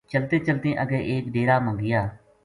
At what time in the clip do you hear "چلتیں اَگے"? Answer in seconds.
0.47-0.99